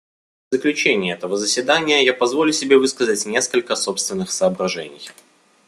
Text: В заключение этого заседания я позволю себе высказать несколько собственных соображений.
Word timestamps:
В 0.49 0.55
заключение 0.55 1.13
этого 1.13 1.37
заседания 1.37 2.03
я 2.03 2.15
позволю 2.15 2.51
себе 2.53 2.79
высказать 2.79 3.23
несколько 3.27 3.75
собственных 3.75 4.31
соображений. 4.31 5.11